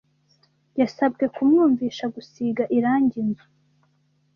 Yasabwe 0.79 1.23
kumwumvisha 1.33 2.05
gusiga 2.15 2.63
irangi 2.77 3.15
inzu. 3.23 3.47